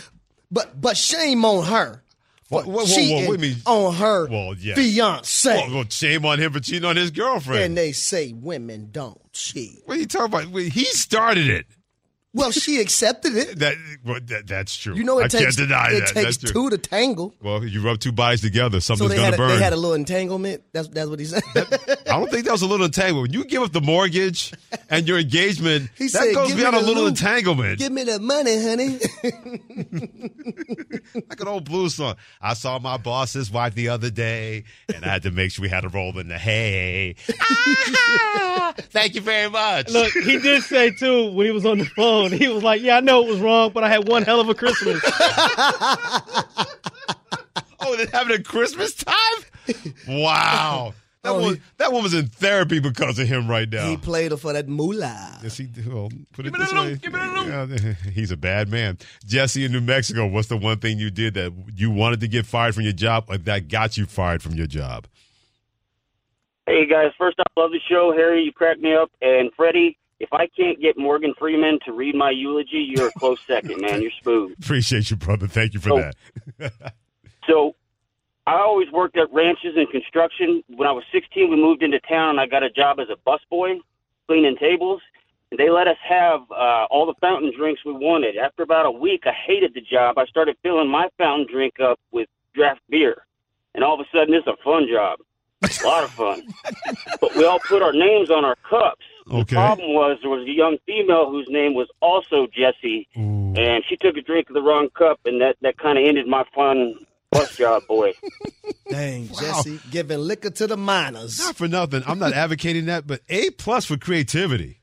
[0.51, 2.03] but but shame on her
[2.49, 3.59] whoa, whoa, cheating a minute.
[3.67, 4.75] on her Well, yeah.
[4.75, 7.63] fiance." Well, well, shame on him for cheating on his girlfriend.
[7.63, 9.81] and they say women don't cheat.
[9.85, 10.63] what are you talking about?
[10.73, 11.67] He started it.
[12.37, 13.59] Well, she accepted it.
[13.61, 13.75] That,
[14.05, 14.95] well, that that's true.
[14.95, 16.07] You know, it I takes can't deny it that.
[16.09, 16.53] takes that's true.
[16.53, 17.35] two to tangle.
[17.43, 19.49] Well, you rub two bodies together, So something's they gonna had a, burn.
[19.59, 20.63] they had a little entanglement.
[20.73, 21.43] That's that's what he said.
[21.57, 23.33] I don't think that was a little entanglement.
[23.33, 24.53] When you give up the mortgage
[24.91, 27.19] and your engagement, He that said, goes "Give me beyond a the little loot.
[27.21, 27.79] entanglement.
[27.79, 28.99] Give me the money, honey.
[31.29, 32.17] like an old blues song.
[32.41, 34.65] I saw my boss's wife the other day,
[34.95, 37.17] and I had to make sure we had a roll in the hay.
[38.59, 39.91] Ah, thank you very much.
[39.91, 42.26] Look, he did say too when he was on the phone.
[42.33, 44.49] He was like, "Yeah, I know it was wrong, but I had one hell of
[44.49, 45.01] a Christmas."
[47.79, 49.15] Oh, they're having a Christmas time?
[50.09, 50.95] Wow.
[51.23, 53.89] That, Oh, one, he- that woman's in therapy because of him right now.
[53.89, 55.41] he played her for that moolah.
[55.43, 57.01] Yes, he well, put it this way.
[57.03, 57.67] Yeah,
[58.13, 58.97] he's a bad man.
[59.25, 62.47] Jesse in New Mexico, what's the one thing you did that you wanted to get
[62.47, 65.09] fired from your job or that got you fired from your job?
[66.65, 68.13] Hey guys, first off, love the show.
[68.17, 69.99] Harry, you crack me up, and Freddie.
[70.19, 74.01] If I can't get Morgan Freeman to read my eulogy, you're a close second, man.
[74.01, 74.55] You're smooth.
[74.63, 75.47] Appreciate you, brother.
[75.47, 76.11] Thank you for So-
[76.59, 76.73] that.
[77.47, 77.77] So
[78.45, 80.65] I always worked at ranches and construction.
[80.69, 83.17] When I was 16, we moved into town and I got a job as a
[83.29, 83.79] busboy
[84.27, 85.01] cleaning tables.
[85.53, 88.37] And they let us have uh, all the fountain drinks we wanted.
[88.37, 90.19] After about a week, I hated the job.
[90.19, 93.25] I started filling my fountain drink up with draft beer.
[93.77, 95.21] And all of a sudden, it's a fun job.
[95.63, 96.43] A lot of fun.
[97.21, 99.05] but we all put our names on our cups.
[99.27, 99.57] The Okay.
[99.57, 104.17] problem was there was a young female whose name was also Jessie, and she took
[104.17, 106.95] a drink of the wrong cup, and that, that kind of ended my fun
[107.33, 108.13] bus job, boy.
[108.89, 111.39] Dang, Jesse, giving liquor to the minors.
[111.41, 112.05] Not for nothing.
[112.07, 114.81] I'm not advocating that, but A plus for creativity.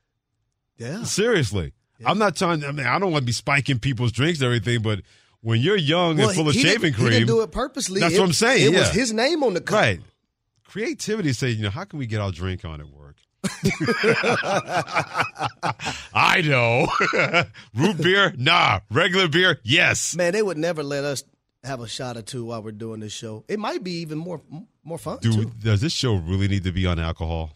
[0.77, 1.03] Yeah.
[1.03, 1.71] Seriously.
[2.05, 4.81] I'm not trying I mean, I don't want to be spiking people's drinks and everything,
[4.81, 4.99] but
[5.39, 7.11] when you're young Well, and full of he shaving didn't, cream.
[7.11, 8.01] He didn't do it purposely.
[8.01, 8.67] That's It- what I'm saying.
[8.67, 8.79] It yeah.
[8.79, 9.75] was his name on the cup.
[9.79, 10.01] Right.
[10.67, 13.15] Creativity say, you know, how can we get our drink on at work?
[16.13, 16.87] I know.
[17.75, 18.33] Root beer?
[18.37, 18.79] Nah.
[18.89, 19.59] Regular beer?
[19.63, 20.15] Yes.
[20.15, 21.23] Man, they would never let us
[21.63, 23.43] have a shot or two while we're doing this show.
[23.47, 24.41] It might be even more
[24.83, 25.19] more fun.
[25.19, 25.31] too.
[25.31, 27.51] Dude, does this show really need to be on alcohol?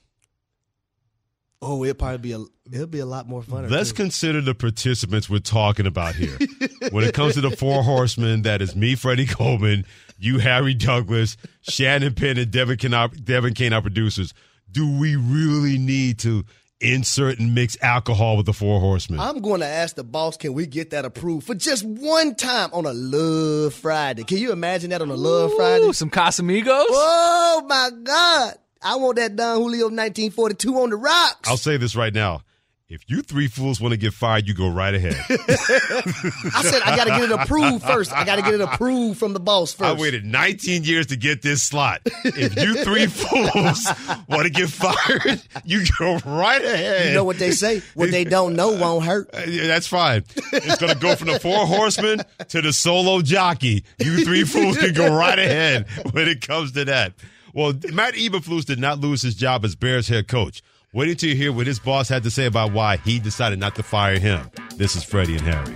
[1.61, 3.67] Oh, it'll probably be a it'll be a lot more fun.
[3.67, 6.37] Let's consider the participants we're talking about here.
[6.91, 9.85] when it comes to the four horsemen, that is me, Freddie Coleman,
[10.19, 14.33] you, Harry Douglas, Shannon Penn, and Devin Kane, Devin Kane, our producers.
[14.77, 16.45] Do we really need to
[16.79, 19.19] insert and mix alcohol with the four horsemen?
[19.19, 22.69] I'm going to ask the boss, can we get that approved for just one time
[22.73, 24.23] on a Love Friday?
[24.23, 25.91] Can you imagine that on a Love Friday?
[25.93, 26.85] Some Casamigos?
[26.91, 28.53] Oh my God.
[28.83, 31.49] I want that Don Julio 1942 on the rocks.
[31.49, 32.41] I'll say this right now.
[32.89, 35.17] If you three fools want to get fired, you go right ahead.
[35.29, 38.13] I said I got to get it approved first.
[38.13, 39.89] I got to get it approved from the boss first.
[39.89, 41.99] I waited 19 years to get this slot.
[42.23, 43.85] If you three fools
[44.29, 47.09] want to get fired, you go right ahead.
[47.09, 47.81] You know what they say?
[47.93, 49.31] What they don't know won't hurt.
[49.33, 50.23] Uh, yeah, That's fine.
[50.53, 53.83] It's going to go from the four horsemen to the solo jockey.
[53.99, 57.11] You three fools can go right ahead when it comes to that.
[57.53, 60.61] Well, Matt Eberflus did not lose his job as Bears head coach.
[60.97, 63.75] Wait until you hear what his boss had to say about why he decided not
[63.75, 64.49] to fire him.
[64.77, 65.75] This is Freddie and Harry.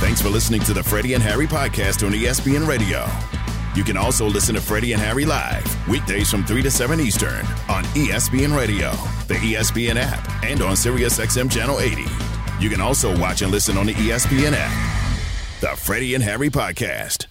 [0.00, 3.06] Thanks for listening to the Freddie and Harry podcast on ESPN Radio.
[3.76, 7.46] You can also listen to Freddie and Harry live weekdays from 3 to 7 Eastern
[7.68, 8.90] on ESPN Radio,
[9.28, 12.06] the ESPN app, and on SiriusXM Channel 80.
[12.58, 15.60] You can also watch and listen on the ESPN app.
[15.60, 17.26] The Freddie and Harry podcast.